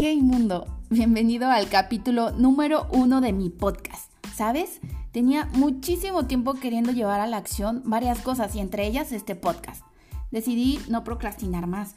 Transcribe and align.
Ok 0.00 0.06
mundo, 0.22 0.66
bienvenido 0.88 1.50
al 1.50 1.68
capítulo 1.68 2.30
número 2.30 2.86
uno 2.90 3.20
de 3.20 3.34
mi 3.34 3.50
podcast. 3.50 4.10
¿Sabes? 4.34 4.80
Tenía 5.12 5.44
muchísimo 5.52 6.24
tiempo 6.24 6.54
queriendo 6.54 6.90
llevar 6.90 7.20
a 7.20 7.26
la 7.26 7.36
acción 7.36 7.82
varias 7.84 8.20
cosas 8.20 8.56
y 8.56 8.60
entre 8.60 8.86
ellas 8.86 9.12
este 9.12 9.36
podcast. 9.36 9.84
Decidí 10.30 10.78
no 10.88 11.04
procrastinar 11.04 11.66
más, 11.66 11.96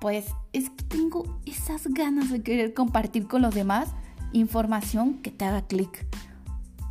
pues 0.00 0.26
es 0.52 0.68
que 0.68 0.82
tengo 0.82 1.38
esas 1.46 1.86
ganas 1.86 2.28
de 2.32 2.42
querer 2.42 2.74
compartir 2.74 3.28
con 3.28 3.40
los 3.40 3.54
demás 3.54 3.90
información 4.32 5.22
que 5.22 5.30
te 5.30 5.44
haga 5.44 5.68
clic. 5.68 6.08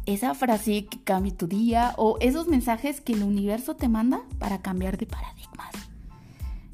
Esa 0.05 0.34
frase 0.34 0.86
que 0.86 1.04
cambie 1.04 1.34
tu 1.34 1.48
día 1.48 1.93
o 1.98 2.16
esos 2.21 2.48
mensajes 2.48 3.02
que 3.02 3.11
el 3.11 3.23
universo 3.23 3.75
te 3.75 3.89
manda 3.89 4.21
para 4.39 4.61
cambiar 4.61 4.97
de 4.97 5.07
paradigmas. 5.07 5.74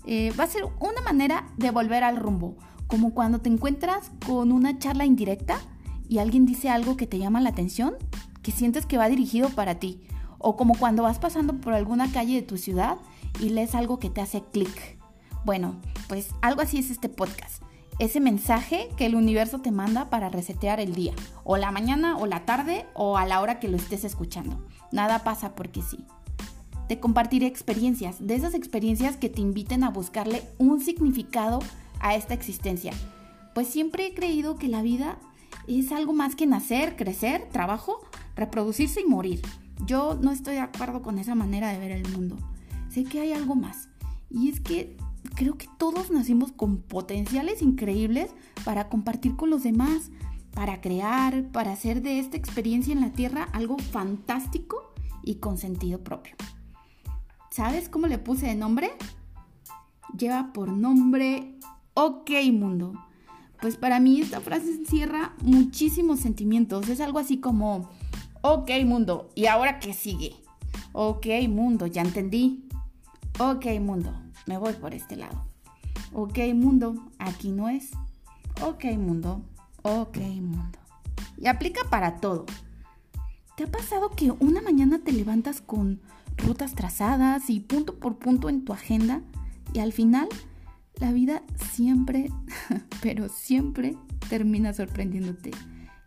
Eh, 0.05 0.31
va 0.39 0.43
a 0.43 0.47
ser 0.47 0.65
una 0.79 1.01
manera 1.01 1.47
de 1.57 1.71
volver 1.71 2.03
al 2.03 2.17
rumbo 2.17 2.55
como 2.89 3.13
cuando 3.13 3.39
te 3.39 3.49
encuentras 3.49 4.11
con 4.25 4.51
una 4.51 4.79
charla 4.79 5.05
indirecta 5.05 5.61
y 6.09 6.17
alguien 6.17 6.47
dice 6.47 6.69
algo 6.69 6.97
que 6.97 7.05
te 7.05 7.19
llama 7.19 7.39
la 7.39 7.49
atención, 7.49 7.93
que 8.41 8.51
sientes 8.51 8.87
que 8.87 8.97
va 8.97 9.07
dirigido 9.07 9.49
para 9.49 9.75
ti. 9.75 10.01
O 10.39 10.57
como 10.57 10.73
cuando 10.75 11.03
vas 11.03 11.19
pasando 11.19 11.53
por 11.61 11.73
alguna 11.73 12.11
calle 12.11 12.35
de 12.35 12.41
tu 12.41 12.57
ciudad 12.57 12.97
y 13.39 13.49
lees 13.49 13.75
algo 13.75 13.99
que 13.99 14.09
te 14.09 14.21
hace 14.21 14.41
clic. 14.41 14.97
Bueno, 15.45 15.75
pues 16.07 16.29
algo 16.41 16.61
así 16.61 16.79
es 16.79 16.89
este 16.89 17.09
podcast. 17.09 17.61
Ese 17.99 18.19
mensaje 18.19 18.89
que 18.97 19.05
el 19.05 19.15
universo 19.15 19.59
te 19.59 19.71
manda 19.71 20.09
para 20.09 20.29
resetear 20.29 20.79
el 20.79 20.95
día. 20.95 21.13
O 21.43 21.57
la 21.57 21.71
mañana, 21.71 22.17
o 22.17 22.25
la 22.25 22.45
tarde, 22.45 22.87
o 22.95 23.17
a 23.17 23.25
la 23.27 23.41
hora 23.41 23.59
que 23.59 23.67
lo 23.67 23.77
estés 23.77 24.03
escuchando. 24.03 24.65
Nada 24.91 25.23
pasa 25.23 25.53
porque 25.53 25.81
sí. 25.83 26.05
Te 26.87 26.99
compartiré 26.99 27.45
experiencias, 27.45 28.25
de 28.25 28.33
esas 28.33 28.55
experiencias 28.55 29.15
que 29.17 29.29
te 29.29 29.41
inviten 29.41 29.83
a 29.83 29.91
buscarle 29.91 30.41
un 30.57 30.81
significado 30.81 31.59
a 31.99 32.15
esta 32.15 32.33
existencia. 32.33 32.93
Pues 33.53 33.67
siempre 33.67 34.05
he 34.05 34.13
creído 34.13 34.57
que 34.57 34.67
la 34.67 34.81
vida 34.81 35.17
es 35.67 35.91
algo 35.91 36.13
más 36.13 36.35
que 36.35 36.47
nacer, 36.47 36.95
crecer, 36.95 37.47
trabajo, 37.51 38.01
reproducirse 38.35 39.01
y 39.01 39.05
morir. 39.05 39.41
Yo 39.85 40.17
no 40.21 40.31
estoy 40.31 40.55
de 40.55 40.61
acuerdo 40.61 41.01
con 41.01 41.19
esa 41.19 41.35
manera 41.35 41.69
de 41.69 41.79
ver 41.79 41.91
el 41.91 42.07
mundo. 42.09 42.37
Sé 42.89 43.03
que 43.03 43.19
hay 43.19 43.33
algo 43.33 43.55
más. 43.55 43.89
Y 44.29 44.49
es 44.49 44.59
que 44.59 44.97
creo 45.35 45.57
que 45.57 45.67
todos 45.77 46.11
nacimos 46.11 46.51
con 46.51 46.77
potenciales 46.77 47.61
increíbles 47.61 48.31
para 48.65 48.89
compartir 48.89 49.35
con 49.35 49.49
los 49.49 49.63
demás, 49.63 50.11
para 50.53 50.81
crear, 50.81 51.51
para 51.51 51.73
hacer 51.73 52.01
de 52.01 52.19
esta 52.19 52.37
experiencia 52.37 52.93
en 52.93 53.01
la 53.01 53.11
Tierra 53.11 53.47
algo 53.53 53.77
fantástico 53.77 54.93
y 55.23 55.35
con 55.35 55.57
sentido 55.57 56.03
propio. 56.03 56.35
¿Sabes 57.51 57.89
cómo 57.89 58.07
le 58.07 58.17
puse 58.17 58.47
de 58.47 58.55
nombre? 58.55 58.91
Lleva 60.17 60.53
por 60.53 60.69
nombre 60.69 61.58
Ok 62.01 62.31
mundo. 62.53 62.93
Pues 63.59 63.75
para 63.75 63.99
mí 63.99 64.21
esta 64.21 64.39
frase 64.39 64.71
encierra 64.71 65.33
muchísimos 65.41 66.21
sentimientos. 66.21 66.87
Es 66.87 67.01
algo 67.01 67.19
así 67.19 67.39
como, 67.41 67.89
ok 68.39 68.71
mundo, 68.85 69.29
¿y 69.35 69.47
ahora 69.47 69.81
qué 69.81 69.91
sigue? 69.91 70.33
Ok 70.93 71.27
mundo, 71.49 71.87
ya 71.87 72.01
entendí. 72.01 72.63
Ok 73.37 73.65
mundo, 73.81 74.13
me 74.45 74.57
voy 74.57 74.71
por 74.75 74.93
este 74.93 75.17
lado. 75.17 75.43
Ok 76.13 76.39
mundo, 76.55 76.95
aquí 77.17 77.51
no 77.51 77.67
es. 77.67 77.89
Ok 78.61 78.85
mundo, 78.97 79.41
ok 79.81 80.19
mundo. 80.19 80.79
Y 81.37 81.47
aplica 81.47 81.81
para 81.89 82.21
todo. 82.21 82.45
¿Te 83.57 83.65
ha 83.65 83.67
pasado 83.67 84.11
que 84.11 84.31
una 84.39 84.61
mañana 84.61 84.99
te 84.99 85.11
levantas 85.11 85.59
con 85.59 85.99
rutas 86.37 86.75
trazadas 86.75 87.49
y 87.49 87.59
punto 87.59 87.99
por 87.99 88.19
punto 88.19 88.47
en 88.47 88.63
tu 88.63 88.71
agenda 88.71 89.21
y 89.73 89.79
al 89.79 89.91
final 89.91 90.29
la 90.99 91.11
vida 91.11 91.43
siempre, 91.73 92.31
pero 93.01 93.29
siempre 93.29 93.95
termina 94.29 94.73
sorprendiéndote. 94.73 95.51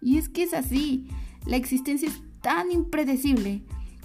Y 0.00 0.18
es 0.18 0.28
que 0.28 0.42
es 0.42 0.54
así, 0.54 1.08
la 1.46 1.56
existencia 1.56 2.08
es 2.08 2.20
tan 2.40 2.70
impredecible 2.70 3.62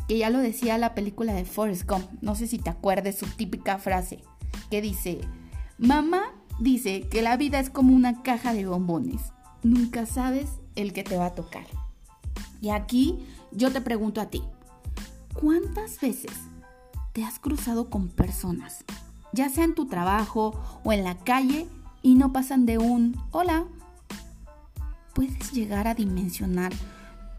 que 0.08 0.18
ya 0.18 0.30
lo 0.30 0.40
decía 0.40 0.78
la 0.78 0.96
película 0.96 1.34
de 1.34 1.46
Forrest 1.46 1.90
Gump, 1.90 2.06
no 2.22 2.36
sé 2.36 2.48
si 2.48 2.60
te 2.60 2.70
acuerdes 2.70 3.18
su 3.18 3.26
típica 3.26 3.78
frase, 3.78 4.24
que 4.70 4.82
dice, 4.82 5.20
mamá 5.78 6.34
dice 6.60 7.08
que 7.10 7.22
la 7.22 7.36
vida 7.36 7.60
es 7.60 7.70
como 7.70 7.94
una 7.94 8.24
caja 8.24 8.54
de 8.54 8.66
bombones, 8.66 9.34
nunca 9.64 10.06
sabes 10.06 10.50
el 10.76 10.94
que 10.94 11.04
te 11.04 11.18
va 11.18 11.28
a 11.28 11.36
tocar. 11.36 11.66
Y 12.62 12.70
aquí 12.70 13.20
yo 13.52 13.72
te 13.72 13.82
pregunto 13.82 14.22
a 14.22 14.30
ti, 14.30 14.44
¿cuántas 15.34 16.00
veces 16.00 16.32
te 17.14 17.24
has 17.24 17.40
cruzado 17.40 17.90
con 17.90 18.08
personas 18.08 18.86
ya 19.38 19.50
sea 19.50 19.64
en 19.64 19.76
tu 19.76 19.86
trabajo 19.86 20.60
o 20.84 20.92
en 20.92 21.04
la 21.04 21.16
calle, 21.20 21.68
y 22.02 22.16
no 22.16 22.34
pasan 22.34 22.66
de 22.66 22.78
un 22.78 23.16
hola. 23.32 23.66
¿Puedes 25.14 25.52
llegar 25.52 25.88
a 25.88 25.94
dimensionar 25.94 26.74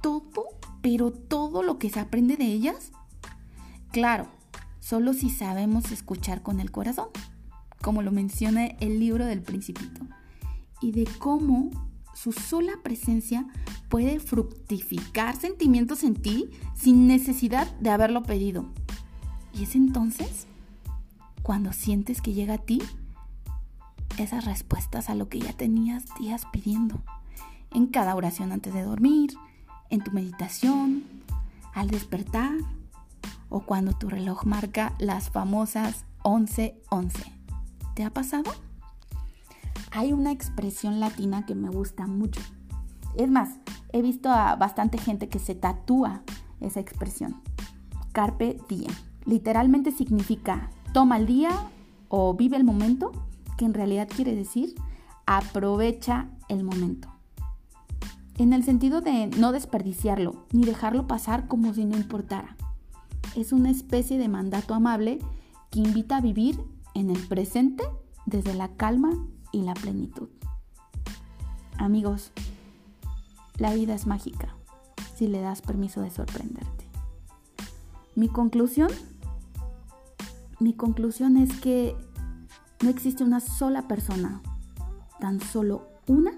todo, 0.00 0.44
pero 0.80 1.10
todo 1.10 1.62
lo 1.62 1.78
que 1.78 1.90
se 1.90 2.00
aprende 2.00 2.36
de 2.36 2.46
ellas? 2.46 2.92
Claro, 3.90 4.28
solo 4.78 5.12
si 5.12 5.28
sabemos 5.28 5.90
escuchar 5.90 6.42
con 6.42 6.60
el 6.60 6.70
corazón, 6.70 7.08
como 7.82 8.02
lo 8.02 8.12
menciona 8.12 8.66
el 8.66 9.00
libro 9.00 9.26
del 9.26 9.42
principito, 9.42 10.06
y 10.80 10.92
de 10.92 11.08
cómo 11.18 11.70
su 12.14 12.32
sola 12.32 12.74
presencia 12.82 13.46
puede 13.88 14.20
fructificar 14.20 15.36
sentimientos 15.36 16.04
en 16.04 16.14
ti 16.14 16.50
sin 16.74 17.06
necesidad 17.06 17.68
de 17.78 17.90
haberlo 17.90 18.22
pedido. 18.22 18.66
Y 19.52 19.64
es 19.64 19.74
entonces 19.74 20.46
cuando 21.48 21.72
sientes 21.72 22.20
que 22.20 22.34
llega 22.34 22.52
a 22.52 22.58
ti 22.58 22.78
esas 24.18 24.44
respuestas 24.44 25.08
a 25.08 25.14
lo 25.14 25.30
que 25.30 25.40
ya 25.40 25.54
tenías 25.54 26.04
días 26.20 26.42
pidiendo. 26.52 27.00
En 27.70 27.86
cada 27.86 28.14
oración 28.16 28.52
antes 28.52 28.74
de 28.74 28.82
dormir, 28.82 29.30
en 29.88 30.04
tu 30.04 30.10
meditación, 30.10 31.04
al 31.72 31.88
despertar 31.88 32.52
o 33.48 33.60
cuando 33.60 33.94
tu 33.94 34.10
reloj 34.10 34.44
marca 34.44 34.92
las 34.98 35.30
famosas 35.30 36.04
11:11. 36.22 37.32
¿Te 37.94 38.04
ha 38.04 38.10
pasado? 38.10 38.52
Hay 39.90 40.12
una 40.12 40.32
expresión 40.32 41.00
latina 41.00 41.46
que 41.46 41.54
me 41.54 41.70
gusta 41.70 42.06
mucho. 42.06 42.42
Es 43.16 43.30
más, 43.30 43.56
he 43.94 44.02
visto 44.02 44.30
a 44.30 44.54
bastante 44.56 44.98
gente 44.98 45.30
que 45.30 45.38
se 45.38 45.54
tatúa 45.54 46.20
esa 46.60 46.80
expresión. 46.80 47.40
Carpe 48.12 48.60
diem. 48.68 48.92
Literalmente 49.24 49.92
significa 49.92 50.68
toma 50.92 51.16
el 51.16 51.26
día 51.26 51.50
o 52.08 52.34
vive 52.34 52.56
el 52.56 52.64
momento, 52.64 53.12
que 53.56 53.64
en 53.64 53.74
realidad 53.74 54.08
quiere 54.08 54.34
decir 54.34 54.74
aprovecha 55.26 56.30
el 56.48 56.64
momento. 56.64 57.08
En 58.38 58.54
el 58.54 58.64
sentido 58.64 59.02
de 59.02 59.26
no 59.26 59.52
desperdiciarlo 59.52 60.46
ni 60.52 60.64
dejarlo 60.64 61.06
pasar 61.06 61.48
como 61.48 61.74
si 61.74 61.84
no 61.84 61.98
importara. 61.98 62.56
Es 63.36 63.52
una 63.52 63.70
especie 63.70 64.16
de 64.16 64.28
mandato 64.28 64.72
amable 64.72 65.18
que 65.70 65.80
invita 65.80 66.16
a 66.16 66.20
vivir 66.22 66.58
en 66.94 67.10
el 67.10 67.18
presente 67.26 67.84
desde 68.24 68.54
la 68.54 68.68
calma 68.68 69.10
y 69.52 69.62
la 69.62 69.74
plenitud. 69.74 70.28
Amigos, 71.76 72.32
la 73.58 73.74
vida 73.74 73.94
es 73.94 74.06
mágica 74.06 74.54
si 75.14 75.26
le 75.26 75.40
das 75.40 75.60
permiso 75.60 76.00
de 76.00 76.10
sorprenderte. 76.10 76.86
Mi 78.14 78.28
conclusión 78.28 78.88
mi 80.60 80.72
conclusión 80.74 81.36
es 81.36 81.52
que 81.60 81.96
no 82.82 82.90
existe 82.90 83.24
una 83.24 83.40
sola 83.40 83.88
persona, 83.88 84.42
tan 85.20 85.40
solo 85.40 85.88
una, 86.06 86.32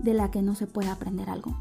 de 0.00 0.14
la 0.14 0.30
que 0.30 0.42
no 0.42 0.54
se 0.54 0.66
pueda 0.66 0.92
aprender 0.92 1.28
algo. 1.28 1.56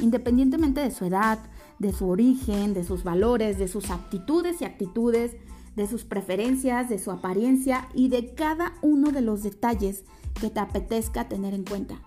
Independientemente 0.00 0.80
de 0.80 0.90
su 0.90 1.04
edad, 1.04 1.38
de 1.78 1.92
su 1.92 2.08
origen, 2.08 2.74
de 2.74 2.84
sus 2.84 3.04
valores, 3.04 3.58
de 3.58 3.68
sus 3.68 3.90
aptitudes 3.90 4.60
y 4.60 4.64
actitudes, 4.64 5.36
de 5.76 5.86
sus 5.86 6.04
preferencias, 6.04 6.88
de 6.88 6.98
su 6.98 7.10
apariencia 7.10 7.88
y 7.94 8.08
de 8.08 8.34
cada 8.34 8.74
uno 8.82 9.12
de 9.12 9.20
los 9.20 9.42
detalles 9.42 10.04
que 10.40 10.50
te 10.50 10.60
apetezca 10.60 11.28
tener 11.28 11.54
en 11.54 11.64
cuenta. 11.64 12.00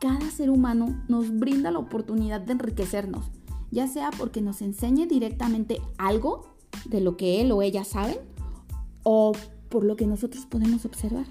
Cada 0.00 0.30
ser 0.30 0.50
humano 0.50 1.02
nos 1.08 1.36
brinda 1.36 1.70
la 1.70 1.78
oportunidad 1.78 2.40
de 2.40 2.52
enriquecernos, 2.52 3.30
ya 3.70 3.86
sea 3.86 4.10
porque 4.16 4.40
nos 4.40 4.62
enseñe 4.62 5.06
directamente 5.06 5.80
algo 5.98 6.54
de 6.86 7.00
lo 7.00 7.16
que 7.16 7.40
él 7.40 7.52
o 7.52 7.62
ella 7.62 7.84
saben 7.84 8.18
o 9.02 9.32
por 9.68 9.84
lo 9.84 9.96
que 9.96 10.06
nosotros 10.06 10.46
podemos 10.46 10.84
observar. 10.84 11.26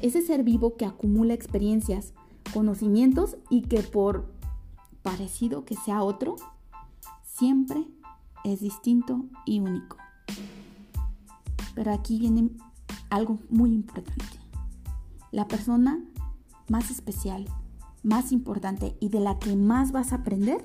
Ese 0.00 0.22
ser 0.22 0.42
vivo 0.42 0.76
que 0.76 0.84
acumula 0.84 1.34
experiencias, 1.34 2.12
conocimientos 2.52 3.36
y 3.50 3.62
que 3.62 3.82
por 3.82 4.32
parecido 5.02 5.64
que 5.64 5.76
sea 5.76 6.02
otro, 6.02 6.36
siempre 7.24 7.86
es 8.44 8.60
distinto 8.60 9.24
y 9.46 9.60
único. 9.60 9.96
Pero 11.74 11.92
aquí 11.92 12.18
viene 12.18 12.50
algo 13.10 13.38
muy 13.48 13.72
importante. 13.72 14.24
La 15.30 15.48
persona 15.48 16.02
más 16.68 16.90
especial, 16.90 17.46
más 18.02 18.32
importante 18.32 18.96
y 19.00 19.08
de 19.08 19.20
la 19.20 19.38
que 19.38 19.56
más 19.56 19.92
vas 19.92 20.12
a 20.12 20.16
aprender 20.16 20.64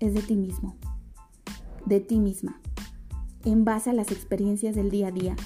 es 0.00 0.14
de 0.14 0.22
ti 0.22 0.36
mismo, 0.36 0.76
de 1.84 2.00
ti 2.00 2.18
misma 2.18 2.60
en 3.46 3.64
base 3.64 3.90
a 3.90 3.94
las 3.94 4.10
experiencias 4.10 4.74
del 4.74 4.90
día 4.90 5.08
a 5.08 5.12
día, 5.12 5.36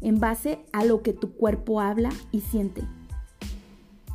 en 0.00 0.20
base 0.20 0.60
a 0.72 0.84
lo 0.84 1.02
que 1.02 1.12
tu 1.12 1.32
cuerpo 1.32 1.80
habla 1.80 2.10
y 2.32 2.40
siente. 2.40 2.82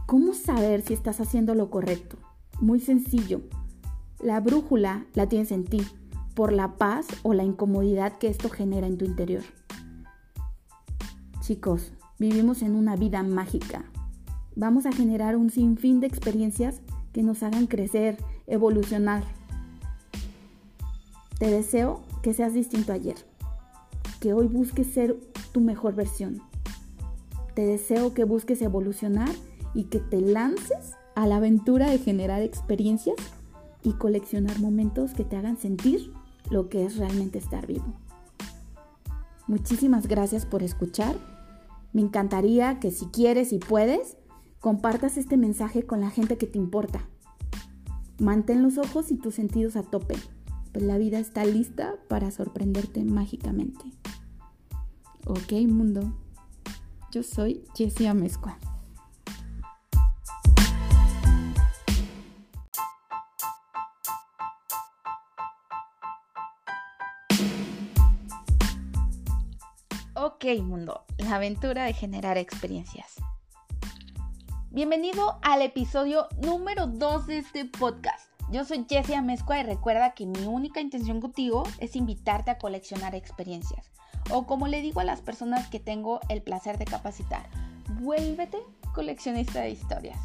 ¿Cómo 0.07 0.33
saber 0.33 0.81
si 0.81 0.93
estás 0.93 1.19
haciendo 1.19 1.53
lo 1.53 1.69
correcto? 1.69 2.17
Muy 2.59 2.79
sencillo. 2.79 3.41
La 4.19 4.39
brújula 4.39 5.05
la 5.13 5.27
tienes 5.27 5.51
en 5.51 5.65
ti, 5.65 5.81
por 6.33 6.53
la 6.53 6.77
paz 6.77 7.05
o 7.23 7.33
la 7.33 7.43
incomodidad 7.43 8.17
que 8.17 8.27
esto 8.27 8.49
genera 8.49 8.87
en 8.87 8.97
tu 8.97 9.05
interior. 9.05 9.43
Chicos, 11.41 11.91
vivimos 12.19 12.61
en 12.61 12.75
una 12.75 12.95
vida 12.95 13.21
mágica. 13.23 13.83
Vamos 14.55 14.85
a 14.85 14.93
generar 14.93 15.35
un 15.35 15.49
sinfín 15.49 15.99
de 15.99 16.07
experiencias 16.07 16.81
que 17.11 17.23
nos 17.23 17.43
hagan 17.43 17.67
crecer, 17.67 18.17
evolucionar. 18.47 19.23
Te 21.39 21.47
deseo 21.47 22.01
que 22.21 22.33
seas 22.33 22.53
distinto 22.53 22.93
ayer, 22.93 23.17
que 24.23 24.33
hoy 24.33 24.47
busques 24.47 24.87
ser 24.87 25.19
tu 25.51 25.59
mejor 25.59 25.95
versión. 25.95 26.41
Te 27.55 27.65
deseo 27.65 28.13
que 28.13 28.23
busques 28.23 28.61
evolucionar 28.61 29.27
y 29.73 29.83
que 29.89 29.99
te 29.99 30.21
lances 30.21 30.93
a 31.13 31.27
la 31.27 31.35
aventura 31.35 31.89
de 31.89 31.97
generar 31.97 32.41
experiencias 32.41 33.17
y 33.83 33.91
coleccionar 33.91 34.61
momentos 34.61 35.13
que 35.13 35.25
te 35.25 35.35
hagan 35.35 35.57
sentir 35.57 36.13
lo 36.49 36.69
que 36.69 36.85
es 36.85 36.95
realmente 36.95 37.37
estar 37.37 37.67
vivo. 37.67 37.83
Muchísimas 39.47 40.07
gracias 40.07 40.45
por 40.45 40.63
escuchar. 40.63 41.17
Me 41.91 41.99
encantaría 41.99 42.79
que 42.79 42.91
si 42.91 43.07
quieres 43.07 43.51
y 43.51 43.59
puedes, 43.59 44.15
compartas 44.61 45.17
este 45.17 45.35
mensaje 45.35 45.83
con 45.83 45.99
la 45.99 46.09
gente 46.09 46.37
que 46.37 46.47
te 46.47 46.59
importa. 46.59 47.09
Mantén 48.19 48.63
los 48.63 48.77
ojos 48.77 49.11
y 49.11 49.17
tus 49.17 49.35
sentidos 49.35 49.75
a 49.75 49.83
tope, 49.83 50.15
pues 50.73 50.83
la 50.83 50.97
vida 50.97 51.19
está 51.19 51.45
lista 51.45 51.95
para 52.09 52.31
sorprenderte 52.31 53.03
mágicamente. 53.03 53.85
Ok, 55.25 55.53
mundo. 55.67 56.11
Yo 57.11 57.21
soy 57.21 57.63
Jessie 57.75 58.07
Amezcua. 58.07 58.57
Ok, 70.15 70.45
mundo, 70.63 71.05
la 71.19 71.35
aventura 71.35 71.85
de 71.85 71.93
generar 71.93 72.37
experiencias. 72.37 73.15
Bienvenido 74.71 75.37
al 75.43 75.61
episodio 75.61 76.27
número 76.41 76.87
2 76.87 77.27
de 77.27 77.37
este 77.37 77.65
podcast. 77.65 78.22
Yo 78.53 78.63
soy 78.65 78.85
Jessie 78.87 79.15
Amezcua 79.15 79.57
y 79.57 79.63
recuerda 79.63 80.13
que 80.13 80.27
mi 80.27 80.45
única 80.45 80.79
intención 80.79 81.19
contigo 81.19 81.63
es 81.79 81.95
invitarte 81.95 82.51
a 82.51 82.59
coleccionar 82.59 83.15
experiencias 83.15 83.89
o 84.29 84.45
como 84.45 84.67
le 84.67 84.81
digo 84.81 84.99
a 84.99 85.03
las 85.03 85.21
personas 85.21 85.67
que 85.69 85.79
tengo 85.79 86.19
el 86.29 86.43
placer 86.43 86.77
de 86.77 86.85
capacitar, 86.85 87.49
vuélvete 87.99 88.59
coleccionista 88.93 89.61
de 89.61 89.71
historias. 89.71 90.19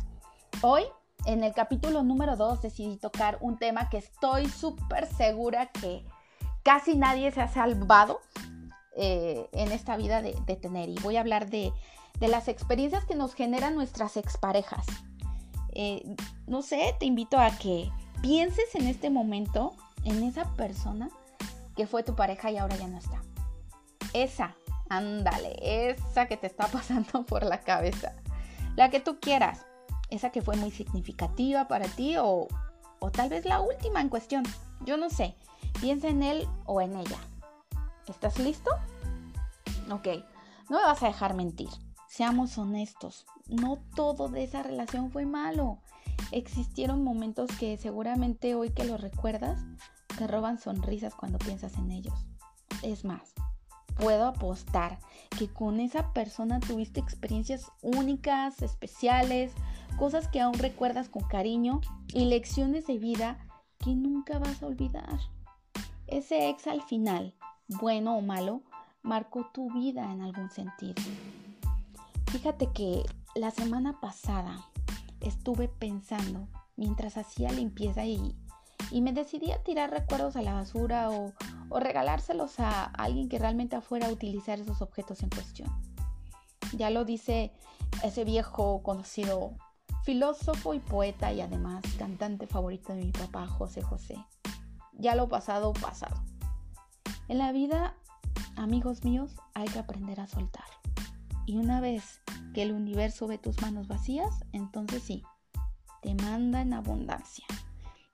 Hoy, 0.61 0.83
en 1.25 1.43
el 1.43 1.55
capítulo 1.55 2.03
número 2.03 2.37
2, 2.37 2.61
decidí 2.61 2.99
tocar 2.99 3.39
un 3.41 3.57
tema 3.57 3.89
que 3.89 3.97
estoy 3.97 4.47
súper 4.47 5.07
segura 5.07 5.71
que 5.73 6.05
casi 6.63 6.97
nadie 6.97 7.31
se 7.31 7.41
ha 7.41 7.49
salvado 7.49 8.21
eh, 8.95 9.49
en 9.53 9.73
esta 9.73 9.97
vida 9.97 10.21
de, 10.21 10.35
tener. 10.57 10.91
Y 10.91 10.97
voy 10.97 11.17
a 11.17 11.21
hablar 11.21 11.49
de, 11.49 11.73
las 12.21 12.49
experiencias 12.49 13.07
que 13.07 13.15
nos 13.15 13.33
generan 13.33 13.75
nuestras 13.75 14.19
exparejas. 14.19 14.85
Eh, 15.73 16.03
no 16.47 16.61
sé, 16.61 16.95
te 17.01 17.07
invito 17.07 17.39
a 17.39 17.51
que 17.53 17.91
pienses 18.23 18.75
en 18.75 18.87
este 18.87 19.11
momento 19.11 19.75
en 20.05 20.23
esa 20.23 20.45
persona 20.55 21.11
que 21.77 21.87
fue 21.87 22.03
tu 22.03 22.15
pareja 22.15 22.51
y 22.51 22.59
ahora 22.59 22.77
ya 22.77 22.89
no 22.89 22.99
está. 22.99 23.23
Esa, 24.13 24.57
ándale, 24.89 25.57
esa 25.63 26.27
que 26.27 26.37
te 26.37 26.47
está 26.47 26.67
pasando 26.73 27.25
por 27.25 27.45
la 27.45 27.61
cabeza. 27.61 28.15
La 28.77 28.91
que 28.91 29.01
tú 29.01 29.19
quieras. 29.21 29.67
Esa 30.11 30.31
que 30.31 30.41
fue 30.41 30.57
muy 30.57 30.71
significativa 30.71 31.69
para 31.69 31.87
ti 31.87 32.17
o, 32.17 32.49
o 32.99 33.11
tal 33.11 33.29
vez 33.29 33.45
la 33.45 33.61
última 33.61 34.01
en 34.01 34.09
cuestión. 34.09 34.45
Yo 34.85 34.97
no 34.97 35.11
sé. 35.11 35.35
Piensa 35.81 36.09
en 36.09 36.23
él 36.23 36.49
o 36.65 36.81
en 36.81 36.97
ella. 36.97 37.19
¿Estás 38.09 38.39
listo? 38.39 38.71
Ok, 39.91 40.09
no 40.69 40.79
me 40.79 40.85
vas 40.85 41.03
a 41.03 41.09
dejar 41.09 41.35
mentir. 41.35 41.69
Seamos 42.09 42.57
honestos. 42.57 43.27
No 43.47 43.79
todo 43.95 44.29
de 44.29 44.45
esa 44.45 44.63
relación 44.63 45.11
fue 45.11 45.27
malo. 45.27 45.79
Existieron 46.31 47.03
momentos 47.03 47.51
que 47.59 47.77
seguramente 47.79 48.55
hoy 48.55 48.71
que 48.71 48.85
lo 48.85 48.97
recuerdas 48.97 49.61
te 50.19 50.27
roban 50.27 50.59
sonrisas 50.59 51.15
cuando 51.15 51.39
piensas 51.39 51.77
en 51.77 51.91
ellos. 51.91 52.15
Es 52.83 53.05
más, 53.05 53.35
puedo 53.97 54.27
apostar 54.27 54.99
que 55.39 55.49
con 55.49 55.81
esa 55.81 56.13
persona 56.13 56.61
tuviste 56.61 57.01
experiencias 57.01 57.73
únicas, 57.83 58.63
especiales, 58.63 59.53
cosas 59.99 60.29
que 60.29 60.41
aún 60.41 60.55
recuerdas 60.55 61.09
con 61.09 61.23
cariño 61.25 61.81
y 62.13 62.27
lecciones 62.27 62.87
de 62.87 62.99
vida 62.99 63.39
que 63.79 63.95
nunca 63.95 64.39
vas 64.39 64.63
a 64.63 64.67
olvidar. 64.67 65.19
Ese 66.07 66.49
ex 66.49 66.67
al 66.67 66.83
final, 66.83 67.35
bueno 67.69 68.17
o 68.17 68.21
malo, 68.21 68.63
marcó 69.03 69.51
tu 69.53 69.73
vida 69.73 70.13
en 70.13 70.21
algún 70.21 70.51
sentido. 70.51 71.03
Fíjate 72.27 72.71
que 72.73 73.03
la 73.35 73.51
semana 73.51 74.01
pasada 74.01 74.69
estuve 75.21 75.69
pensando 75.69 76.49
mientras 76.77 77.17
hacía 77.17 77.51
limpieza 77.53 78.05
y, 78.05 78.37
y 78.91 79.01
me 79.01 79.13
decidí 79.13 79.51
a 79.53 79.63
tirar 79.63 79.91
recuerdos 79.91 80.37
a 80.37 80.43
la 80.43 80.55
basura 80.55 81.11
o, 81.11 81.33
o 81.69 81.81
regalárselos 81.81 82.61
a 82.61 82.85
alguien 82.85 83.29
que 83.29 83.39
realmente 83.39 83.81
fuera 83.81 84.09
a 84.09 84.13
utilizar 84.13 84.59
esos 84.61 84.83
objetos 84.83 85.23
en 85.23 85.31
cuestión. 85.31 85.71
Ya 86.77 86.91
lo 86.91 87.05
dice 87.05 87.53
ese 88.03 88.25
viejo 88.25 88.83
conocido 88.83 89.57
filósofo 90.05 90.75
y 90.75 90.79
poeta 90.79 91.33
y 91.33 91.41
además 91.41 91.83
cantante 91.99 92.47
favorito 92.47 92.95
de 92.95 93.05
mi 93.05 93.13
papá, 93.13 93.47
José 93.47 93.83
José. 93.83 94.17
Ya 94.95 95.15
lo 95.15 95.29
pasado, 95.29 95.73
pasado. 95.75 96.17
En 97.29 97.39
la 97.39 97.53
vida, 97.53 97.95
amigos 98.57 99.05
míos, 99.05 99.33
hay 99.55 99.69
que 99.69 99.79
aprender 99.79 100.19
a 100.21 100.27
soltar. 100.27 100.65
Y 101.47 101.59
una 101.59 101.81
vez 101.81 102.21
que 102.59 102.65
el 102.65 102.73
universo 102.73 103.29
ve 103.29 103.39
tus 103.39 103.63
manos 103.63 103.87
vacías, 103.87 104.45
entonces 104.51 105.01
sí, 105.05 105.23
te 106.03 106.13
manda 106.17 106.61
en 106.61 106.73
abundancia. 106.75 107.45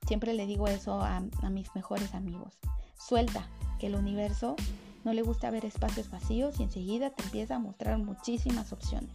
Siempre 0.05 0.35
le 0.35 0.45
digo 0.45 0.67
eso 0.67 1.01
a, 1.01 1.19
mis 1.49 1.73
mejores 1.73 2.13
amigos. 2.13 2.59
Suelta, 2.95 3.47
que 3.79 3.87
el 3.87 3.95
universo 3.95 4.55
no 5.03 5.13
le 5.13 5.23
gusta 5.23 5.49
ver 5.49 5.65
espacios 5.65 6.11
vacíos 6.11 6.59
y 6.59 6.63
enseguida 6.65 7.09
te 7.09 7.23
empieza 7.23 7.55
a 7.55 7.59
mostrar 7.59 7.97
muchísimas 7.97 8.71
opciones. 8.71 9.09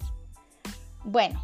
Bueno, 1.05 1.41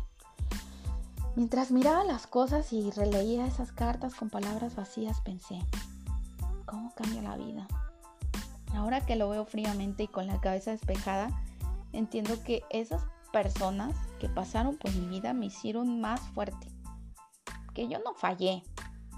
mientras 1.37 1.71
miraba 1.71 2.03
las 2.03 2.27
cosas 2.27 2.73
y 2.73 2.91
releía 2.91 3.47
esas 3.47 3.71
cartas 3.71 4.17
con 4.17 4.31
palabras 4.31 4.75
vacías, 4.75 5.21
pensé, 5.21 5.61
¿cómo 6.65 6.93
cambia 6.97 7.23
la 7.23 7.37
vida? 7.37 7.69
Ahora 8.75 9.07
que 9.07 9.15
lo 9.15 9.29
veo 9.29 9.45
fríamente 9.45 10.03
y 10.03 10.09
con 10.09 10.27
la 10.27 10.41
cabeza 10.41 10.73
despejada, 10.73 11.31
entiendo 11.93 12.43
que 12.43 12.65
esas 12.71 13.01
personas 13.43 13.95
que 14.19 14.31
pasaron 14.31 14.79
por 14.79 14.91
mi 14.95 15.07
vida 15.09 15.35
me 15.35 15.45
hicieron 15.45 16.01
más 16.01 16.23
fuerte. 16.33 16.69
Que 17.75 17.87
yo 17.87 17.99
no 17.99 18.15
fallé, 18.15 18.63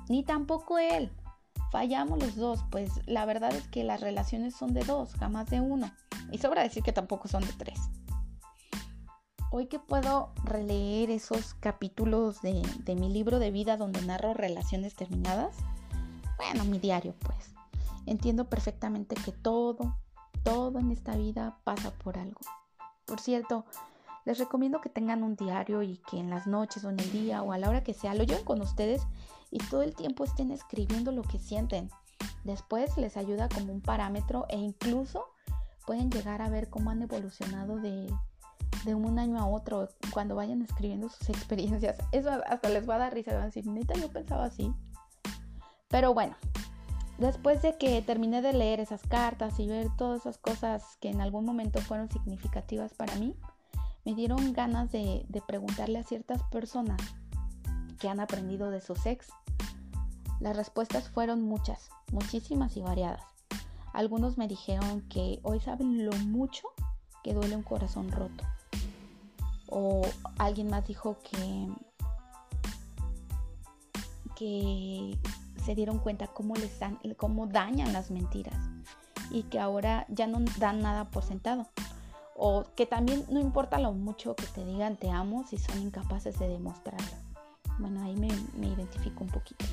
ni 0.08 0.25
tampoco 0.25 0.76
él. 0.76 1.12
Fallamos 1.70 2.18
los 2.18 2.34
dos, 2.34 2.64
pues 2.68 2.90
la 3.06 3.25
verdad 3.26 3.54
es 3.54 3.68
que 3.68 3.84
las 3.84 4.00
relaciones 4.00 4.56
son 4.56 4.75
de 4.75 4.82
dos, 4.82 5.14
jamás 5.14 5.48
de 5.50 5.60
uno. 5.60 5.92
Y 6.32 6.38
sobra 6.38 6.64
decir 6.64 6.82
que 6.82 6.92
tampoco 6.92 7.28
son 7.28 7.44
de 7.44 7.52
tres. 7.52 7.78
Hoy 9.52 9.68
que 9.68 9.78
puedo 9.78 10.32
releer 10.42 11.10
esos 11.10 11.54
capítulos 11.54 12.42
de, 12.42 12.60
de 12.80 12.96
mi 12.96 13.10
libro 13.10 13.38
de 13.38 13.52
vida 13.52 13.76
donde 13.76 14.02
narro 14.02 14.34
relaciones 14.34 14.96
terminadas, 14.96 15.54
bueno, 16.38 16.64
mi 16.64 16.80
diario 16.80 17.14
pues, 17.20 17.54
entiendo 18.04 18.48
perfectamente 18.48 19.14
que 19.14 19.30
todo, 19.30 19.96
todo 20.42 20.80
en 20.80 20.90
esta 20.90 21.16
vida 21.16 21.60
pasa 21.62 21.92
por 21.92 22.18
algo. 22.18 22.40
Por 23.06 23.20
cierto, 23.20 23.64
les 24.28 24.38
recomiendo 24.38 24.82
que 24.82 24.90
tengan 24.90 25.23
un 25.23 25.37
diario 25.37 25.82
y 25.82 25.97
que 25.97 26.18
en 26.18 26.28
las 26.28 26.47
noches 26.47 26.85
o 26.85 26.90
en 26.90 27.00
el 27.00 27.11
día 27.12 27.42
o 27.42 27.52
a 27.52 27.56
la 27.56 27.70
hora 27.70 27.82
que 27.82 27.94
sea 27.94 28.12
lo 28.12 28.25
lleven 28.25 28.44
con 28.44 28.61
ustedes 28.61 29.06
y 29.50 29.56
todo 29.56 29.80
el 29.80 29.94
tiempo 29.94 30.23
estén 30.23 30.50
escribiendo 30.50 31.12
lo 31.12 31.23
que 31.23 31.38
sienten. 31.38 31.88
Después 32.44 32.94
les 32.99 33.16
ayuda 33.16 33.49
como 33.49 33.73
un 33.73 33.80
parámetro 33.80 34.44
e 34.50 34.58
incluso 34.58 35.25
pueden 35.87 36.11
llegar 36.11 36.42
a 36.42 36.50
ver 36.50 36.68
cómo 36.68 36.90
han 36.90 37.00
evolucionado 37.00 37.76
de, 37.76 38.12
un 38.94 39.18
año 39.18 39.38
a 39.38 39.47
otro 39.47 39.88
cuando 40.12 40.37
vayan 40.37 40.61
escribiendo 40.61 41.08
sus 41.08 41.28
experiencias. 41.30 41.97
Eso 42.12 42.28
hasta 42.49 42.68
les 42.68 42.87
va 42.87 42.97
a 42.97 42.99
dar 42.99 43.14
risa, 43.14 43.32
van 43.32 43.44
a 43.44 43.47
decir, 43.47 43.66
neta, 43.66 43.94
yo 43.94 44.11
pensaba 44.11 44.44
así. 44.44 44.75
Pero 45.88 46.12
bueno, 46.12 46.37
después 47.16 47.62
de 47.62 47.78
que 47.78 48.02
terminé 48.02 48.42
de 48.42 48.52
leer 48.52 48.78
esas 48.78 49.00
cartas 49.04 49.58
y 49.58 49.66
ver 49.66 49.88
todas 49.97 50.20
esas 50.20 50.37
cosas 50.37 50.99
que 51.00 51.08
en 51.08 51.23
algún 51.23 51.47
momento 51.47 51.80
fueron 51.80 52.11
significativas 52.11 52.92
para 52.92 53.14
mí, 53.14 53.35
me 54.09 54.15
dieron 54.15 54.55
ganas 54.55 54.91
de, 54.91 55.27
preguntarle 55.47 55.99
a 55.99 56.03
ciertas 56.03 56.43
personas 56.45 56.99
que 58.00 58.09
han 58.09 58.21
aprendido 58.21 58.71
de 58.71 58.81
sus 58.81 59.05
ex? 59.05 59.29
Las 60.41 60.57
respuestas 60.57 61.11
fueron 61.11 61.43
muchas, 61.43 61.91
muchísimas 62.11 62.75
y 62.79 62.81
variadas. 62.81 63.23
Algunos 63.93 64.38
me 64.38 64.49
dijeron 64.49 65.03
que 65.11 65.41
hoy 65.43 65.61
saben 65.61 66.07
lo 66.07 66.12
mucho 66.12 66.69
que 67.23 67.35
duele 67.35 67.55
un 67.55 67.62
corazón 67.62 68.11
roto. 68.11 68.45
O 69.69 70.00
alguien 70.38 70.71
más 70.71 70.87
dijo 70.87 71.19
que 71.31 71.69
que 74.37 75.19
se 75.67 75.75
dieron 75.75 75.99
cuenta 75.99 76.29
cómo 76.29 76.55
les 76.55 76.79
dan, 76.79 76.99
cómo 77.19 77.47
dañan 77.47 77.93
las 77.93 78.11
mentiras 78.11 78.57
y 79.31 79.43
que 79.43 79.61
ahora 79.61 80.07
ya 80.09 80.27
no 80.27 80.38
dan 80.59 80.81
nada 80.81 81.11
por 81.11 81.25
sentado. 81.25 81.67
O 82.38 82.64
que 82.76 82.87
también 82.87 83.25
no 83.28 83.40
importa 83.40 83.78
lo 83.78 83.92
mucho 83.92 84.37
que 84.37 84.47
te 84.47 84.64
digan 84.64 84.97
te 84.97 85.11
amo 85.11 85.45
si 85.47 85.59
son 85.59 85.83
incapaces 85.83 86.38
de 86.38 86.49
demostrarlo. 86.49 87.16
Bueno, 87.78 88.02
ahí 88.04 88.14
me, 88.16 88.28
me 88.54 88.68
identifico 88.68 89.25
un 89.25 89.30
poquito. 89.30 89.64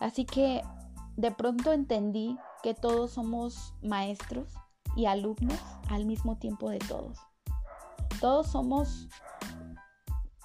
Así 0.00 0.24
que 0.24 0.62
de 1.16 1.30
pronto 1.30 1.72
entendí 1.72 2.38
que 2.62 2.74
todos 2.74 3.12
somos 3.12 3.74
maestros 3.82 4.48
y 4.96 5.06
alumnos 5.06 5.60
al 5.90 6.06
mismo 6.06 6.36
tiempo 6.38 6.70
de 6.70 6.78
todos. 6.78 7.18
Todos 8.20 8.46
somos 8.46 9.08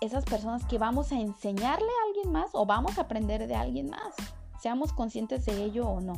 esas 0.02 0.26
personas 0.26 0.66
que 0.66 0.78
vamos 0.78 1.12
a 1.12 1.20
enseñarle 1.20 1.88
a 1.88 2.08
alguien 2.08 2.32
más 2.32 2.50
o 2.54 2.66
vamos 2.66 2.98
a 2.98 3.04
aprender 3.04 3.48
de 3.48 3.56
alguien 3.56 3.90
más, 3.90 4.16
seamos 4.60 4.92
conscientes 4.92 5.46
de 5.46 5.64
ello 5.64 5.88
o 5.88 6.02
no. 6.02 6.14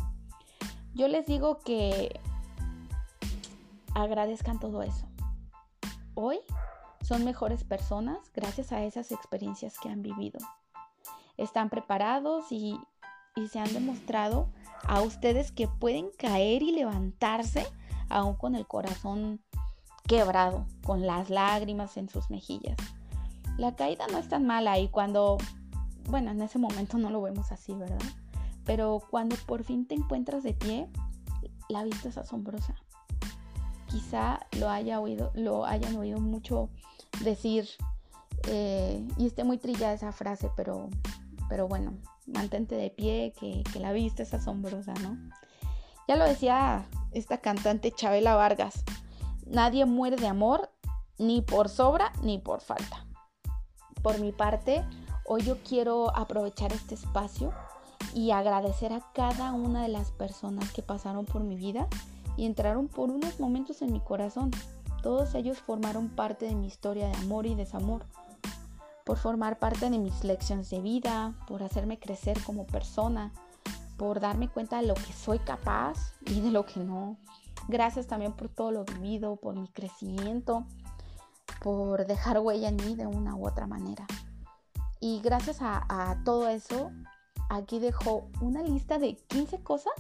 Yo 0.93 1.08
les 1.08 1.25
digo 1.25 1.60
que 1.60 2.20
agradezcan 3.95 4.59
todo 4.59 4.81
eso. 4.81 5.07
Hoy 6.15 6.39
son 7.01 7.25
mejores 7.25 7.63
personas 7.63 8.19
gracias 8.33 8.71
a 8.71 8.83
esas 8.83 9.12
experiencias 9.12 9.77
que 9.79 9.89
han 9.89 10.01
vivido. 10.01 10.39
Están 11.38 11.69
preparados 11.69 12.51
y, 12.51 12.79
y 13.35 13.47
se 13.47 13.59
han 13.59 13.73
demostrado 13.73 14.50
a 14.88 15.01
ustedes 15.01 15.51
que 15.51 15.67
pueden 15.67 16.09
caer 16.17 16.62
y 16.62 16.71
levantarse 16.71 17.65
aún 18.09 18.35
con 18.35 18.55
el 18.55 18.67
corazón 18.67 19.41
quebrado, 20.07 20.67
con 20.85 21.07
las 21.07 21.29
lágrimas 21.29 21.97
en 21.97 22.09
sus 22.09 22.29
mejillas. 22.29 22.77
La 23.57 23.75
caída 23.75 24.05
no 24.12 24.17
es 24.17 24.27
tan 24.27 24.45
mala 24.45 24.79
y 24.79 24.89
cuando, 24.89 25.38
bueno, 26.09 26.31
en 26.31 26.41
ese 26.41 26.59
momento 26.59 26.97
no 26.97 27.09
lo 27.09 27.21
vemos 27.21 27.51
así, 27.51 27.73
¿verdad? 27.73 28.00
Pero 28.65 29.01
cuando 29.09 29.35
por 29.45 29.63
fin 29.63 29.88
te 29.88 29.95
encuentras 29.95 30.43
de 30.43 30.53
pie, 30.53 30.89
la 31.69 31.83
vista 31.83 32.09
es 32.09 32.17
asombrosa. 32.17 32.75
Quizá 33.93 34.39
lo, 34.57 34.69
haya 34.69 35.00
oído, 35.00 35.29
lo 35.35 35.67
hayan 35.67 35.95
oído 35.97 36.19
mucho 36.19 36.71
decir, 37.23 37.69
eh, 38.47 39.07
y 39.17 39.27
esté 39.27 39.43
muy 39.43 39.59
trillada 39.59 39.93
esa 39.93 40.12
frase, 40.12 40.50
pero, 40.55 40.89
pero 41.47 41.67
bueno, 41.67 41.93
mantente 42.25 42.73
de 42.73 42.89
pie, 42.89 43.35
que, 43.39 43.62
que 43.71 43.79
la 43.79 43.93
vista 43.93 44.23
es 44.23 44.33
asombrosa, 44.33 44.95
¿no? 44.95 45.15
Ya 46.07 46.15
lo 46.15 46.25
decía 46.25 46.88
esta 47.12 47.38
cantante 47.38 47.91
Chabela 47.91 48.33
Vargas, 48.33 48.83
nadie 49.45 49.85
muere 49.85 50.15
de 50.15 50.25
amor 50.25 50.71
ni 51.19 51.41
por 51.41 51.69
sobra 51.69 52.12
ni 52.23 52.39
por 52.39 52.62
falta. 52.62 53.05
Por 54.01 54.19
mi 54.19 54.31
parte, 54.31 54.83
hoy 55.27 55.43
yo 55.43 55.59
quiero 55.62 56.17
aprovechar 56.17 56.73
este 56.73 56.95
espacio 56.95 57.53
y 58.15 58.31
agradecer 58.31 58.91
a 58.91 59.01
cada 59.13 59.53
una 59.53 59.83
de 59.83 59.89
las 59.89 60.09
personas 60.09 60.71
que 60.71 60.81
pasaron 60.81 61.25
por 61.25 61.43
mi 61.43 61.55
vida 61.55 61.88
y 62.38 62.46
entraron 62.46 62.88
por 62.88 63.10
unos 63.10 63.40
momentos 63.40 63.82
en 63.82 63.94
mi 63.94 64.00
corazón. 64.00 64.52
Todos 65.02 65.36
ellos 65.36 65.58
formaron 65.60 66.10
parte 66.10 66.46
de 66.46 66.56
mi 66.56 66.68
historia 66.68 67.08
de 67.08 67.18
amor 67.18 67.46
y 67.46 67.56
desamor, 67.56 68.06
por 69.04 69.18
formar 69.18 69.60
parte 69.60 69.90
de 69.90 69.98
mis 69.98 70.24
lecciones 70.24 70.70
de 70.70 70.80
vida, 70.80 71.34
por 71.48 71.62
hacerme 71.62 72.00
crecer 72.00 72.42
como 72.44 72.66
persona, 72.66 73.32
por 73.98 74.20
darme 74.20 74.48
cuenta 74.48 74.78
de 74.78 74.88
lo 74.88 74.94
que 74.94 75.13
soy 75.13 75.40
capaz 75.40 76.13
y 76.25 76.42
de 76.42 76.52
lo 76.52 76.66
que 76.66 76.80
no. 76.80 77.18
Gracias 77.68 78.08
también 78.08 78.34
por 78.34 78.50
todo 78.50 78.72
lo 78.72 78.86
vivido, 78.86 79.36
por 79.36 79.56
mi 79.56 79.68
crecimiento, 79.68 80.66
por 81.62 82.06
dejar 82.06 82.40
huella 82.40 82.70
en 82.70 82.75
mí 82.78 82.96
de 82.96 83.08
una 83.08 83.36
u 83.36 83.48
otra 83.48 83.68
manera. 83.68 84.06
Y 85.00 85.20
gracias 85.22 85.58
a, 85.62 86.22
todo 86.24 86.48
eso, 86.48 86.92
aquí 87.50 87.80
dejo 87.80 88.30
una 88.42 88.62
lista 88.62 89.00
de 89.00 89.18
15 89.28 89.62
cosas 89.62 89.94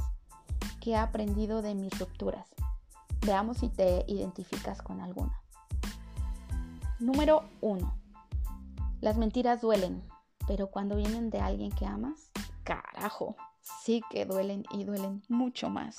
que 0.83 0.91
he 0.91 0.97
aprendido 0.97 1.61
de 1.61 1.75
mis 1.75 1.97
rupturas. 1.97 2.45
Veamos 3.25 3.59
si 3.59 3.69
te 3.69 4.03
identificas 4.05 4.81
con 4.81 4.99
alguna. 4.99 5.41
Número 6.99 7.45
1. 7.61 7.97
Las 8.99 9.15
mentiras 9.15 9.61
duelen, 9.61 10.03
pero 10.45 10.67
cuando 10.67 10.97
vienen 10.97 11.29
de 11.29 11.39
alguien 11.39 11.71
que 11.71 11.85
amas, 11.85 12.31
carajo, 12.65 13.37
sí 13.61 14.01
que 14.09 14.25
duelen 14.25 14.65
y 14.71 14.83
duelen 14.83 15.23
mucho 15.29 15.69
más. 15.69 15.95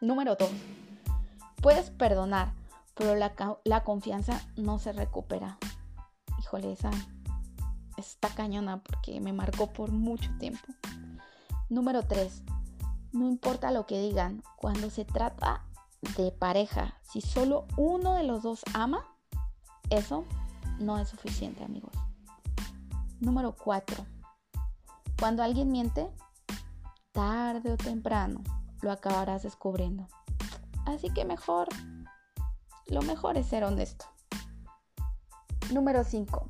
Número 0.00 0.36
2. 0.36 0.48
Puedes 1.60 1.90
perdonar, 1.90 2.52
pero 2.94 3.16
la, 3.16 3.82
confianza 3.82 4.40
no 4.54 4.78
se 4.78 4.92
recupera. 4.92 5.58
Híjole, 6.38 6.70
esa 6.70 6.92
está 7.96 8.28
cañona 8.28 8.80
porque 8.80 9.20
me 9.20 9.32
marcó 9.32 9.72
por 9.72 9.90
mucho 9.90 10.30
tiempo. 10.38 10.68
Número 11.68 12.04
3. 12.04 12.44
No 13.12 13.28
importa 13.28 13.70
lo 13.70 13.86
que 13.86 14.00
digan, 14.00 14.42
cuando 14.56 14.90
se 14.90 15.04
trata 15.04 15.64
de 16.16 16.32
pareja, 16.32 16.94
si 17.02 17.20
solo 17.20 17.66
uno 17.76 18.14
de 18.14 18.24
los 18.24 18.42
dos 18.42 18.62
ama, 18.74 19.04
eso 19.90 20.24
no 20.78 20.98
es 20.98 21.08
suficiente, 21.08 21.64
amigos. 21.64 21.92
Número 23.20 23.54
4. 23.54 24.04
Cuando 25.18 25.42
alguien 25.42 25.72
miente, 25.72 26.10
tarde 27.12 27.72
o 27.72 27.76
temprano 27.76 28.42
lo 28.82 28.92
acabarás 28.92 29.42
descubriendo. 29.42 30.06
Así 30.84 31.10
que 31.10 31.24
mejor, 31.24 31.68
lo 32.86 33.02
mejor 33.02 33.36
es 33.36 33.46
ser 33.46 33.64
honesto. 33.64 34.04
Número 35.72 36.04
5. 36.04 36.48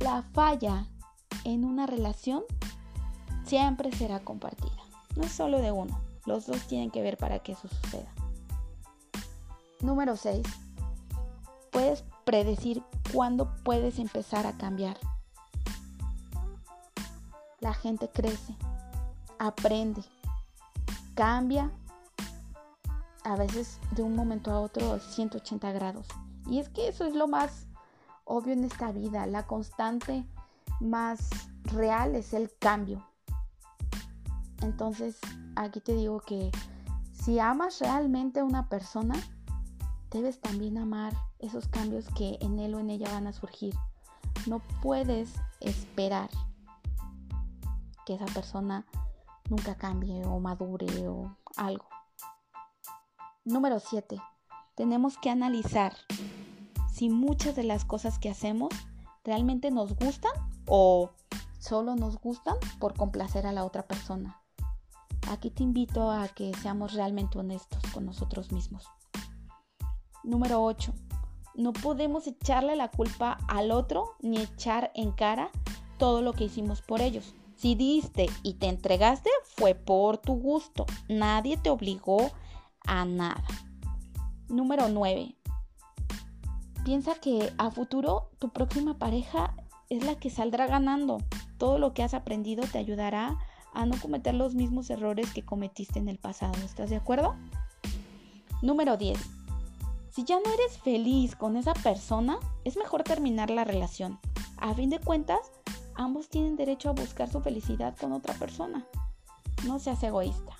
La 0.00 0.22
falla 0.22 0.86
en 1.44 1.64
una 1.64 1.86
relación 1.86 2.44
siempre 3.54 3.92
será 3.92 4.18
compartida. 4.18 4.82
No 5.14 5.22
es 5.22 5.30
solo 5.30 5.60
de 5.60 5.70
uno. 5.70 5.96
Los 6.26 6.46
dos 6.46 6.66
tienen 6.66 6.90
que 6.90 7.02
ver 7.02 7.16
para 7.16 7.38
que 7.38 7.52
eso 7.52 7.68
suceda. 7.68 8.12
Número 9.80 10.16
6. 10.16 10.44
Puedes 11.70 12.02
predecir 12.24 12.82
cuándo 13.12 13.54
puedes 13.62 14.00
empezar 14.00 14.44
a 14.44 14.56
cambiar. 14.56 14.98
La 17.60 17.74
gente 17.74 18.10
crece, 18.12 18.56
aprende, 19.38 20.02
cambia, 21.14 21.70
a 23.22 23.36
veces 23.36 23.78
de 23.92 24.02
un 24.02 24.16
momento 24.16 24.50
a 24.50 24.58
otro 24.58 24.98
180 24.98 25.70
grados. 25.70 26.08
Y 26.48 26.58
es 26.58 26.68
que 26.70 26.88
eso 26.88 27.04
es 27.04 27.14
lo 27.14 27.28
más 27.28 27.68
obvio 28.24 28.52
en 28.52 28.64
esta 28.64 28.90
vida, 28.90 29.26
la 29.26 29.46
constante 29.46 30.24
más 30.80 31.28
real 31.62 32.16
es 32.16 32.34
el 32.34 32.50
cambio. 32.58 33.13
Entonces, 34.64 35.18
aquí 35.56 35.80
te 35.80 35.94
digo 35.94 36.20
que 36.20 36.50
si 37.12 37.38
amas 37.38 37.80
realmente 37.80 38.40
a 38.40 38.44
una 38.44 38.68
persona, 38.68 39.14
debes 40.10 40.40
también 40.40 40.78
amar 40.78 41.12
esos 41.38 41.68
cambios 41.68 42.06
que 42.16 42.38
en 42.40 42.58
él 42.58 42.74
o 42.74 42.80
en 42.80 42.90
ella 42.90 43.10
van 43.10 43.26
a 43.26 43.32
surgir. 43.32 43.74
No 44.46 44.60
puedes 44.82 45.34
esperar 45.60 46.30
que 48.06 48.14
esa 48.14 48.26
persona 48.26 48.86
nunca 49.50 49.76
cambie 49.76 50.24
o 50.24 50.40
madure 50.40 51.08
o 51.08 51.36
algo. 51.56 51.86
Número 53.44 53.78
7. 53.80 54.18
Tenemos 54.74 55.18
que 55.18 55.28
analizar 55.28 55.94
si 56.90 57.10
muchas 57.10 57.54
de 57.54 57.64
las 57.64 57.84
cosas 57.84 58.18
que 58.18 58.30
hacemos 58.30 58.70
realmente 59.24 59.70
nos 59.70 59.94
gustan 59.94 60.32
o 60.66 61.10
solo 61.58 61.96
nos 61.96 62.18
gustan 62.18 62.56
por 62.78 62.94
complacer 62.94 63.46
a 63.46 63.52
la 63.52 63.64
otra 63.64 63.86
persona. 63.86 64.43
Aquí 65.30 65.50
te 65.50 65.62
invito 65.62 66.10
a 66.10 66.28
que 66.28 66.52
seamos 66.62 66.92
realmente 66.92 67.38
honestos 67.38 67.82
con 67.92 68.06
nosotros 68.06 68.52
mismos. 68.52 68.84
Número 70.22 70.62
8. 70.62 70.92
No 71.54 71.72
podemos 71.72 72.26
echarle 72.26 72.76
la 72.76 72.90
culpa 72.90 73.38
al 73.48 73.70
otro 73.70 74.16
ni 74.20 74.38
echar 74.38 74.90
en 74.94 75.12
cara 75.12 75.50
todo 75.98 76.22
lo 76.22 76.32
que 76.32 76.44
hicimos 76.44 76.82
por 76.82 77.00
ellos. 77.00 77.34
Si 77.56 77.74
diste 77.74 78.26
y 78.42 78.54
te 78.54 78.66
entregaste, 78.66 79.30
fue 79.56 79.74
por 79.74 80.18
tu 80.18 80.34
gusto. 80.34 80.86
Nadie 81.08 81.56
te 81.56 81.70
obligó 81.70 82.30
a 82.86 83.04
nada. 83.04 83.44
Número 84.48 84.88
9. 84.88 85.36
Piensa 86.84 87.14
que 87.14 87.52
a 87.56 87.70
futuro 87.70 88.30
tu 88.38 88.50
próxima 88.50 88.98
pareja 88.98 89.54
es 89.88 90.04
la 90.04 90.16
que 90.16 90.28
saldrá 90.28 90.66
ganando. 90.66 91.18
Todo 91.56 91.78
lo 91.78 91.94
que 91.94 92.02
has 92.02 92.12
aprendido 92.12 92.64
te 92.70 92.78
ayudará 92.78 93.28
a 93.28 93.38
no 93.86 94.00
cometer 94.00 94.34
los 94.34 94.54
mismos 94.54 94.88
errores 94.90 95.32
que 95.32 95.44
cometiste 95.44 95.98
en 95.98 96.08
el 96.08 96.18
pasado. 96.18 96.54
¿Estás 96.64 96.90
de 96.90 96.96
acuerdo? 96.96 97.34
Número 98.62 98.96
10. 98.96 99.18
Si 100.10 100.24
ya 100.24 100.36
no 100.36 100.52
eres 100.52 100.78
feliz 100.78 101.34
con 101.34 101.56
esa 101.56 101.74
persona, 101.74 102.38
es 102.64 102.76
mejor 102.76 103.02
terminar 103.02 103.50
la 103.50 103.64
relación. 103.64 104.20
A 104.58 104.72
fin 104.72 104.88
de 104.88 105.00
cuentas, 105.00 105.40
ambos 105.96 106.28
tienen 106.28 106.56
derecho 106.56 106.88
a 106.88 106.92
buscar 106.92 107.28
su 107.28 107.40
felicidad 107.40 107.96
con 107.96 108.12
otra 108.12 108.32
persona. 108.34 108.86
No 109.66 109.80
seas 109.80 110.02
egoísta, 110.02 110.56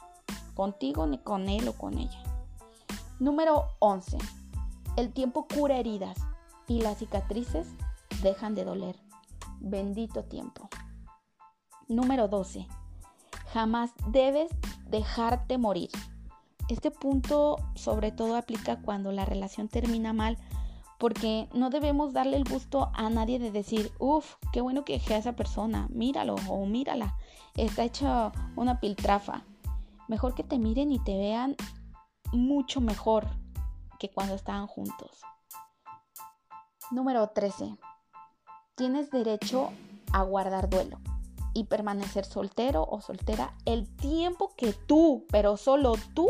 contigo 0.54 1.06
ni 1.06 1.18
con 1.18 1.48
él 1.48 1.68
o 1.68 1.72
con 1.74 1.98
ella. 1.98 2.20
Número 3.20 3.64
11. 3.78 4.18
El 4.96 5.12
tiempo 5.12 5.46
cura 5.46 5.78
heridas 5.78 6.18
y 6.66 6.80
las 6.80 6.98
cicatrices 6.98 7.68
dejan 8.22 8.54
de 8.54 8.64
doler. 8.64 8.96
Bendito 9.60 10.24
tiempo. 10.24 10.68
Número 11.88 12.28
12. 12.28 12.66
Jamás 13.54 13.92
debes 14.08 14.50
dejarte 14.88 15.58
morir. 15.58 15.88
Este 16.68 16.90
punto 16.90 17.58
sobre 17.76 18.10
todo 18.10 18.34
aplica 18.34 18.82
cuando 18.82 19.12
la 19.12 19.24
relación 19.24 19.68
termina 19.68 20.12
mal 20.12 20.38
porque 20.98 21.48
no 21.54 21.70
debemos 21.70 22.12
darle 22.12 22.36
el 22.36 22.42
gusto 22.42 22.90
a 22.94 23.08
nadie 23.10 23.38
de 23.38 23.52
decir, 23.52 23.92
uff, 24.00 24.34
qué 24.52 24.60
bueno 24.60 24.84
que 24.84 24.94
dejé 24.94 25.14
a 25.14 25.18
esa 25.18 25.36
persona, 25.36 25.86
míralo 25.90 26.34
o 26.48 26.66
mírala, 26.66 27.16
está 27.54 27.84
hecha 27.84 28.32
una 28.56 28.80
piltrafa. 28.80 29.44
Mejor 30.08 30.34
que 30.34 30.42
te 30.42 30.58
miren 30.58 30.90
y 30.90 30.98
te 30.98 31.16
vean 31.16 31.54
mucho 32.32 32.80
mejor 32.80 33.28
que 34.00 34.10
cuando 34.10 34.34
estaban 34.34 34.66
juntos. 34.66 35.20
Número 36.90 37.28
13. 37.28 37.76
Tienes 38.74 39.12
derecho 39.12 39.70
a 40.12 40.22
guardar 40.24 40.68
duelo 40.68 40.98
y 41.54 41.64
permanecer 41.64 42.24
soltero 42.24 42.84
o 42.84 43.00
soltera 43.00 43.54
el 43.64 43.88
tiempo 43.96 44.52
que 44.56 44.72
tú, 44.72 45.24
pero 45.30 45.56
solo 45.56 45.94
tú, 46.14 46.28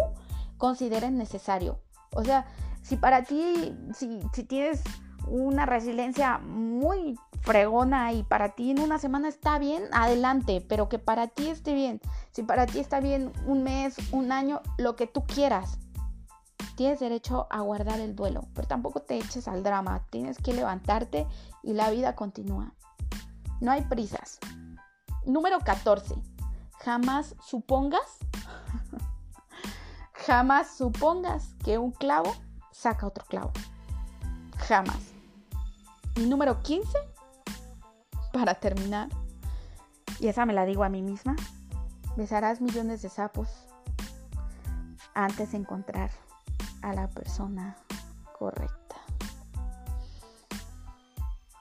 consideres 0.58 1.10
necesario. 1.10 1.80
O 2.14 2.22
sea, 2.22 2.46
si 2.82 2.96
para 2.96 3.24
ti, 3.24 3.74
si, 3.94 4.20
tienes 4.46 4.82
una 5.26 5.66
resiliencia 5.66 6.38
muy 6.38 7.18
fregona 7.40 8.12
y 8.12 8.22
para 8.22 8.54
ti 8.54 8.70
en 8.70 8.80
una 8.80 8.98
semana 8.98 9.28
está 9.28 9.58
bien, 9.58 9.84
adelante, 9.92 10.64
pero 10.68 10.88
que 10.88 10.98
para 10.98 11.28
ti 11.28 11.48
esté 11.48 11.74
bien. 11.74 12.00
Si 12.30 12.42
para 12.42 12.66
ti 12.66 12.78
está 12.78 13.00
bien 13.00 13.32
un 13.46 13.62
mes, 13.62 13.96
un 14.12 14.32
año, 14.32 14.60
lo 14.78 14.96
que 14.96 15.06
tú 15.06 15.24
quieras. 15.24 15.78
Tienes 16.76 17.00
derecho 17.00 17.46
a 17.50 17.60
guardar 17.60 18.00
el 18.00 18.16
duelo, 18.16 18.48
pero 18.54 18.66
tampoco 18.66 19.00
te 19.00 19.16
eches 19.16 19.48
al 19.48 19.62
drama. 19.62 20.04
Tienes 20.10 20.38
que 20.38 20.52
levantarte 20.52 21.26
y 21.62 21.72
la 21.72 21.90
vida 21.90 22.14
continúa. 22.14 22.72
No 23.60 23.70
hay 23.70 23.82
prisas. 23.82 24.40
Número 25.26 25.58
14. 25.60 26.14
Jamás 26.80 27.34
supongas, 27.42 28.18
jamás 30.12 30.76
supongas 30.76 31.54
que 31.64 31.78
un 31.78 31.92
clavo 31.92 32.34
saca 32.72 33.06
otro 33.06 33.24
clavo. 33.24 33.52
Jamás. 34.58 35.14
Y 36.16 36.26
número 36.26 36.62
15, 36.62 36.90
para 38.32 38.54
terminar, 38.54 39.08
y 40.20 40.28
esa 40.28 40.44
me 40.46 40.52
la 40.52 40.64
digo 40.66 40.84
a 40.84 40.88
mí 40.88 41.02
misma, 41.02 41.36
besarás 42.16 42.60
millones 42.60 43.02
de 43.02 43.08
sapos 43.08 43.48
antes 45.14 45.52
de 45.52 45.58
encontrar 45.58 46.10
a 46.82 46.92
la 46.92 47.08
persona 47.08 47.76
correcta. 48.38 48.83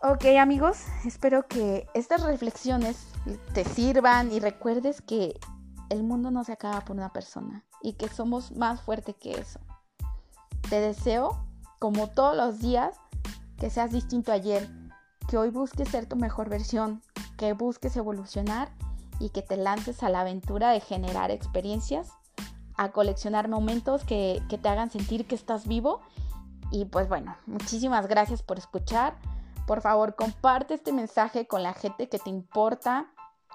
Ok 0.05 0.25
amigos, 0.37 0.79
espero 1.05 1.47
que 1.47 1.87
estas 1.93 2.23
reflexiones 2.23 3.07
te 3.53 3.63
sirvan 3.63 4.33
y 4.33 4.41
recuerdes 4.41 5.01
que 5.01 5.39
el 5.89 6.03
mundo 6.03 6.29
no 6.29 6.43
se 6.43 6.51
acaba 6.51 6.81
por 6.81 6.97
una 6.97 7.13
persona 7.13 7.63
y 7.81 7.93
que 7.93 8.09
somos 8.09 8.51
más 8.51 8.81
fuertes 8.81 9.15
que 9.15 9.31
eso. 9.31 9.61
Te 10.69 10.81
deseo, 10.81 11.47
como 11.79 12.09
todos 12.09 12.35
los 12.35 12.59
días, 12.59 12.97
que 13.57 13.69
seas 13.69 13.93
distinto 13.93 14.33
ayer, 14.33 14.69
que 15.29 15.37
hoy 15.37 15.51
busques 15.51 15.87
ser 15.87 16.05
tu 16.05 16.17
mejor 16.17 16.49
versión, 16.49 17.01
que 17.37 17.53
busques 17.53 17.95
evolucionar 17.95 18.73
y 19.19 19.29
que 19.29 19.41
te 19.41 19.55
lances 19.55 20.03
a 20.03 20.09
la 20.09 20.19
aventura 20.19 20.71
de 20.71 20.81
generar 20.81 21.31
experiencias, 21.31 22.09
a 22.75 22.91
coleccionar 22.91 23.47
momentos 23.47 24.03
que, 24.03 24.43
te 24.49 24.67
hagan 24.67 24.89
sentir 24.89 25.27
que 25.27 25.35
estás 25.35 25.65
vivo. 25.65 26.01
Y 26.71 26.83
pues 26.83 27.07
bueno, 27.07 27.37
muchísimas 27.45 28.07
gracias 28.07 28.43
por 28.43 28.57
escuchar. 28.57 29.15
Por 29.67 29.81
favor, 29.81 30.15
comparte 30.15 30.73
este 30.73 30.91
mensaje 30.91 31.47
con 31.47 31.63
la 31.63 31.73
gente 31.73 32.09
que 32.09 32.19
te 32.19 32.29
importa. 32.29 33.11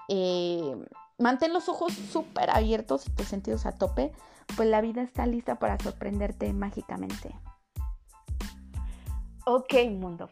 Eh, 0.07 0.75
mantén 1.17 1.53
los 1.53 1.69
ojos 1.69 1.93
súper 1.93 2.49
abiertos 2.49 3.07
y 3.07 3.11
tus 3.11 3.27
sentidos 3.27 3.65
a 3.65 3.73
tope 3.73 4.11
pues 4.55 4.67
la 4.67 4.81
vida 4.81 5.01
está 5.01 5.25
lista 5.25 5.59
para 5.59 5.77
sorprenderte 5.79 6.51
mágicamente. 6.53 7.35
Ok 9.45 9.73
mundo, 9.91 10.29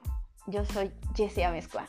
yo 0.48 0.64
soy 0.66 0.92
Jessie 1.16 1.44
Amezcua 1.44 1.88